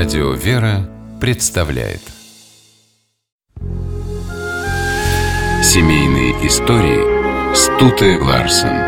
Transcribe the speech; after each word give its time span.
Радио 0.00 0.32
«Вера» 0.32 0.88
представляет 1.20 2.00
Семейные 5.62 6.30
истории 6.46 7.54
Стуты 7.54 8.18
Ларсен 8.18 8.78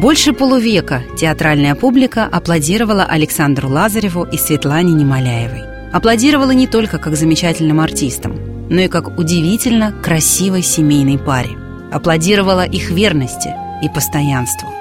Больше 0.00 0.32
полувека 0.32 1.04
театральная 1.16 1.76
публика 1.76 2.24
аплодировала 2.24 3.04
Александру 3.04 3.68
Лазареву 3.68 4.24
и 4.24 4.36
Светлане 4.38 4.92
Немоляевой. 4.92 5.62
Аплодировала 5.92 6.50
не 6.50 6.66
только 6.66 6.98
как 6.98 7.14
замечательным 7.14 7.78
артистам, 7.78 8.34
но 8.68 8.80
и 8.80 8.88
как 8.88 9.16
удивительно 9.16 9.92
красивой 10.02 10.64
семейной 10.64 11.18
паре. 11.18 11.50
Аплодировала 11.92 12.66
их 12.66 12.90
верности 12.90 13.54
и 13.82 13.88
постоянству. 13.88 14.72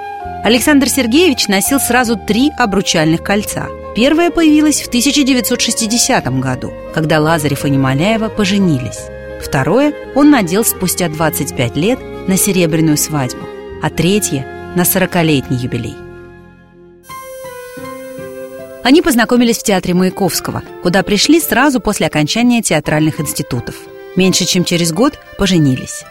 Александр 0.43 0.89
Сергеевич 0.89 1.47
носил 1.47 1.79
сразу 1.79 2.15
три 2.15 2.51
обручальных 2.57 3.23
кольца. 3.23 3.67
Первое 3.95 4.31
появилось 4.31 4.81
в 4.81 4.87
1960 4.87 6.39
году, 6.39 6.73
когда 6.93 7.19
Лазарев 7.19 7.65
и 7.65 7.69
Немоляева 7.69 8.29
поженились. 8.29 8.99
Второе 9.43 9.93
он 10.15 10.29
надел 10.29 10.63
спустя 10.63 11.09
25 11.09 11.75
лет 11.75 11.99
на 12.27 12.37
серебряную 12.37 12.97
свадьбу, 12.97 13.45
а 13.81 13.89
третье– 13.89 14.45
на 14.75 14.83
40-летний 14.83 15.57
юбилей. 15.57 15.97
Они 18.83 19.01
познакомились 19.01 19.59
в 19.59 19.63
театре 19.63 19.93
Маяковского, 19.93 20.63
куда 20.81 21.03
пришли 21.03 21.39
сразу 21.39 21.79
после 21.79 22.07
окончания 22.07 22.61
театральных 22.61 23.19
институтов. 23.19 23.75
Меньше 24.15 24.45
чем 24.45 24.63
через 24.63 24.91
год 24.91 25.19
поженились. 25.37 26.03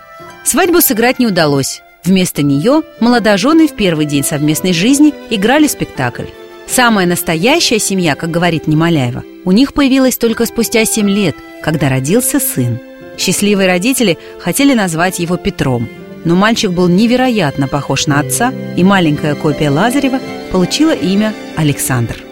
Свадьбу 0.44 0.80
сыграть 0.80 1.18
не 1.18 1.26
удалось. 1.26 1.82
Вместо 2.04 2.42
нее 2.42 2.82
молодожены 3.00 3.68
в 3.68 3.74
первый 3.74 4.06
день 4.06 4.24
совместной 4.24 4.72
жизни 4.72 5.14
играли 5.30 5.66
спектакль. 5.66 6.26
Самая 6.66 7.06
настоящая 7.06 7.78
семья, 7.78 8.14
как 8.14 8.30
говорит 8.30 8.66
Немоляева, 8.66 9.24
у 9.44 9.52
них 9.52 9.74
появилась 9.74 10.16
только 10.18 10.46
спустя 10.46 10.84
7 10.84 11.08
лет, 11.08 11.36
когда 11.62 11.88
родился 11.88 12.40
сын. 12.40 12.78
Счастливые 13.18 13.68
родители 13.68 14.18
хотели 14.38 14.74
назвать 14.74 15.18
его 15.18 15.36
Петром– 15.36 15.88
но 16.24 16.34
мальчик 16.34 16.70
был 16.70 16.88
невероятно 16.88 17.68
похож 17.68 18.06
на 18.06 18.20
отца, 18.20 18.52
и 18.76 18.84
маленькая 18.84 19.34
копия 19.34 19.70
Лазарева 19.70 20.20
получила 20.52 20.92
имя 20.92 21.34
Александр. 21.56 22.22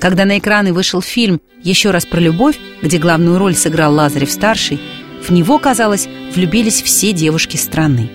Когда 0.00 0.24
на 0.24 0.38
экраны 0.38 0.72
вышел 0.72 1.00
фильм 1.00 1.40
«Еще 1.62 1.90
раз 1.90 2.04
про 2.04 2.18
любовь», 2.18 2.58
где 2.82 2.98
главную 2.98 3.38
роль 3.38 3.54
сыграл 3.54 3.94
Лазарев-старший, 3.94 4.80
в 5.22 5.30
него, 5.30 5.58
казалось, 5.58 6.08
влюбились 6.34 6.82
все 6.82 7.12
девушки 7.12 7.56
страны. 7.56 8.10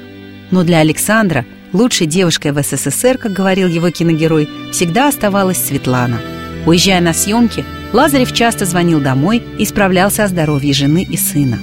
Но 0.51 0.63
для 0.63 0.79
Александра 0.79 1.45
лучшей 1.73 2.07
девушкой 2.07 2.51
в 2.51 2.61
СССР, 2.61 3.17
как 3.17 3.33
говорил 3.33 3.67
его 3.67 3.89
киногерой, 3.89 4.49
всегда 4.71 5.07
оставалась 5.07 5.63
Светлана. 5.63 6.19
Уезжая 6.65 7.01
на 7.01 7.13
съемки, 7.13 7.65
Лазарев 7.93 8.33
часто 8.33 8.65
звонил 8.65 8.99
домой 8.99 9.41
и 9.57 9.65
справлялся 9.65 10.25
о 10.25 10.27
здоровье 10.27 10.73
жены 10.73 11.07
и 11.09 11.17
сына. 11.17 11.57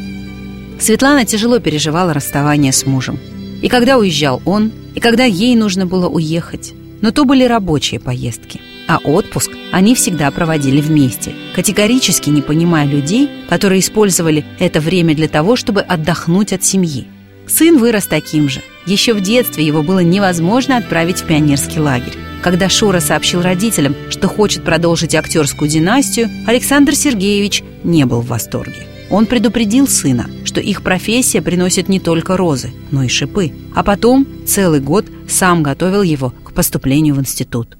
Светлана 0.80 1.24
тяжело 1.24 1.58
переживала 1.58 2.12
расставание 2.12 2.72
с 2.72 2.84
мужем– 2.84 3.18
и 3.62 3.68
когда 3.68 3.98
уезжал 3.98 4.40
он, 4.44 4.70
и 4.94 5.00
когда 5.00 5.24
ей 5.24 5.56
нужно 5.56 5.86
было 5.86 6.08
уехать. 6.08 6.74
Но 7.00 7.10
то 7.10 7.24
были 7.24 7.44
рабочие 7.44 8.00
поездки. 8.00 8.60
А 8.88 8.98
отпуск 8.98 9.50
они 9.70 9.94
всегда 9.94 10.30
проводили 10.30 10.80
вместе, 10.80 11.34
категорически 11.54 12.30
не 12.30 12.40
понимая 12.40 12.86
людей, 12.86 13.28
которые 13.48 13.80
использовали 13.80 14.44
это 14.58 14.80
время 14.80 15.14
для 15.14 15.28
того, 15.28 15.56
чтобы 15.56 15.82
отдохнуть 15.82 16.52
от 16.52 16.64
семьи. 16.64 17.06
Сын 17.48 17.78
вырос 17.78 18.06
таким 18.06 18.48
же. 18.48 18.62
Еще 18.86 19.14
в 19.14 19.20
детстве 19.20 19.64
его 19.64 19.82
было 19.82 20.00
невозможно 20.00 20.76
отправить 20.76 21.22
в 21.22 21.26
пионерский 21.26 21.80
лагерь. 21.80 22.14
Когда 22.42 22.68
Шура 22.68 23.00
сообщил 23.00 23.42
родителям, 23.42 23.96
что 24.10 24.28
хочет 24.28 24.64
продолжить 24.64 25.14
актерскую 25.14 25.68
династию, 25.68 26.30
Александр 26.46 26.94
Сергеевич 26.94 27.62
не 27.82 28.06
был 28.06 28.20
в 28.20 28.28
восторге. 28.28 28.86
Он 29.10 29.26
предупредил 29.26 29.88
сына, 29.88 30.28
что 30.44 30.60
их 30.60 30.82
профессия 30.82 31.40
приносит 31.40 31.88
не 31.88 31.98
только 31.98 32.36
розы, 32.36 32.70
но 32.90 33.02
и 33.02 33.08
шипы. 33.08 33.52
А 33.74 33.82
потом 33.82 34.26
целый 34.46 34.80
год 34.80 35.06
сам 35.28 35.62
готовил 35.62 36.02
его 36.02 36.30
к 36.44 36.52
поступлению 36.52 37.14
в 37.14 37.20
институт. 37.20 37.76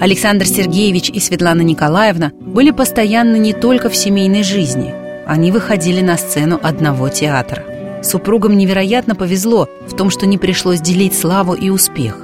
Александр 0.00 0.46
Сергеевич 0.46 1.10
и 1.10 1.20
Светлана 1.20 1.62
Николаевна 1.62 2.32
были 2.40 2.70
постоянно 2.72 3.36
не 3.36 3.52
только 3.52 3.88
в 3.88 3.96
семейной 3.96 4.42
жизни. 4.42 5.01
Они 5.32 5.50
выходили 5.50 6.02
на 6.02 6.18
сцену 6.18 6.60
одного 6.62 7.08
театра. 7.08 7.64
Супругам 8.02 8.56
невероятно 8.56 9.14
повезло 9.14 9.66
в 9.86 9.96
том, 9.96 10.10
что 10.10 10.26
не 10.26 10.36
пришлось 10.36 10.80
делить 10.80 11.18
славу 11.18 11.54
и 11.54 11.70
успех. 11.70 12.18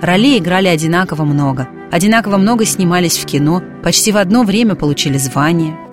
Ролей 0.00 0.38
играли 0.38 0.68
одинаково 0.68 1.24
много, 1.24 1.68
одинаково 1.92 2.38
много 2.38 2.64
снимались 2.64 3.18
в 3.18 3.26
кино, 3.26 3.62
почти 3.82 4.12
в 4.12 4.16
одно 4.16 4.44
время 4.44 4.74
получили 4.74 5.18
звания– 5.18 5.78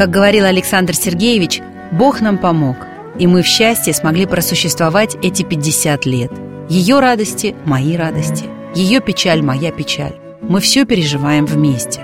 как 0.00 0.08
говорил 0.08 0.46
Александр 0.46 0.94
Сергеевич, 0.94 1.60
Бог 1.92 2.22
нам 2.22 2.38
помог, 2.38 2.76
и 3.18 3.26
мы 3.26 3.42
в 3.42 3.46
счастье 3.46 3.92
смогли 3.92 4.24
просуществовать 4.24 5.16
эти 5.22 5.42
50 5.42 6.06
лет. 6.06 6.30
Ее 6.70 7.00
радости– 7.00 7.54
мои 7.66 7.96
радости, 7.96 8.44
ее 8.74 9.00
печаль– 9.00 9.42
моя 9.42 9.72
печаль. 9.72 10.14
Мы 10.40 10.60
все 10.60 10.86
переживаем 10.86 11.44
вместе. 11.44 12.00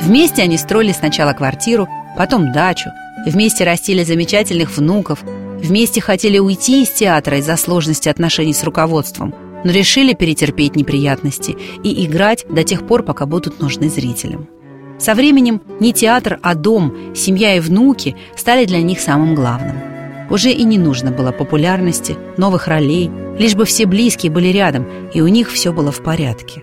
Вместе 0.00 0.42
они 0.42 0.58
строили 0.58 0.92
сначала 0.92 1.32
квартиру, 1.32 1.88
потом 2.16 2.52
дачу, 2.52 2.90
вместе 3.26 3.64
растили 3.64 4.04
замечательных 4.04 4.76
внуков, 4.76 5.22
вместе 5.24 6.00
хотели 6.00 6.38
уйти 6.38 6.82
из 6.82 6.90
театра 6.90 7.38
из-за 7.38 7.56
сложности 7.56 8.08
отношений 8.08 8.54
с 8.54 8.64
руководством, 8.64 9.34
но 9.64 9.72
решили 9.72 10.14
перетерпеть 10.14 10.76
неприятности 10.76 11.56
и 11.82 12.06
играть 12.06 12.46
до 12.48 12.62
тех 12.62 12.86
пор, 12.86 13.02
пока 13.02 13.26
будут 13.26 13.60
нужны 13.60 13.88
зрителям. 13.88 14.48
Со 14.98 15.14
временем 15.14 15.60
не 15.80 15.92
театр, 15.92 16.38
а 16.42 16.54
дом, 16.54 17.14
семья 17.14 17.56
и 17.56 17.60
внуки 17.60 18.16
стали 18.36 18.64
для 18.64 18.82
них 18.82 19.00
самым 19.00 19.34
главным. 19.34 19.76
Уже 20.30 20.50
и 20.50 20.64
не 20.64 20.76
нужно 20.76 21.10
было 21.10 21.32
популярности, 21.32 22.16
новых 22.36 22.66
ролей, 22.66 23.10
лишь 23.38 23.54
бы 23.54 23.64
все 23.64 23.86
близкие 23.86 24.30
были 24.30 24.48
рядом, 24.48 24.86
и 25.14 25.20
у 25.20 25.28
них 25.28 25.50
все 25.50 25.72
было 25.72 25.90
в 25.90 26.02
порядке. 26.02 26.62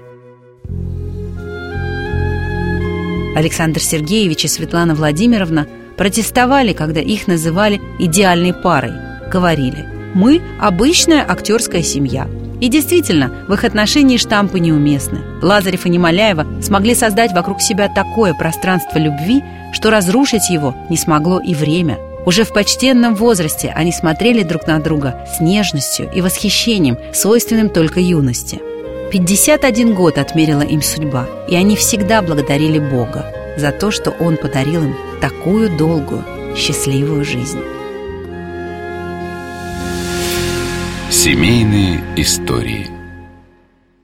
Александр 3.36 3.82
Сергеевич 3.82 4.46
и 4.46 4.48
Светлана 4.48 4.96
Владимировна 4.96 5.68
протестовали, 5.98 6.74
когда 6.74 7.02
их 7.02 7.28
называли 7.28 7.80
идеальной 8.00 8.54
парой. 8.54 8.94
Говорили, 9.32 9.86
мы 10.16 10.42
обычная 10.60 11.24
актерская 11.30 11.84
семья– 11.84 12.28
и 12.62 12.70
действительно, 12.70 13.32
в 13.48 13.54
их 13.54 13.64
отношении 13.64 14.18
штампы 14.18 14.60
неуместны. 14.60 15.20
Лазарев 15.42 15.86
и 15.86 15.90
Немоляева 15.90 16.62
смогли 16.62 16.96
создать 16.96 17.34
вокруг 17.34 17.62
себя 17.62 17.90
такое 17.94 18.34
пространство 18.34 18.98
любви, 18.98 19.44
что 19.74 19.90
разрушить 19.90 20.50
его 20.50 20.76
не 20.90 20.98
смогло 20.98 21.40
и 21.40 21.54
время. 21.54 21.98
Уже 22.26 22.44
в 22.44 22.54
почтенном 22.54 23.14
возрасте 23.16 23.72
они 23.76 23.92
смотрели 23.92 24.42
друг 24.42 24.68
на 24.68 24.80
друга 24.80 25.28
с 25.38 25.42
нежностью 25.42 26.10
и 26.12 26.22
восхищением, 26.22 26.98
свойственным 27.14 27.70
только 27.70 28.00
юности. 28.00 28.62
51 29.12 29.94
год 29.94 30.18
отмерила 30.18 30.62
им 30.62 30.82
судьба, 30.82 31.28
и 31.48 31.56
они 31.56 31.76
всегда 31.76 32.22
благодарили 32.22 32.80
Бога 32.80 33.32
за 33.58 33.72
то, 33.72 33.92
что 33.92 34.12
Он 34.12 34.38
подарил 34.38 34.84
им 34.84 34.96
такую 35.22 35.70
долгую, 35.70 36.24
счастливую 36.56 37.24
жизнь. 37.24 37.60
Семейные 41.10 42.02
истории– 42.18 42.90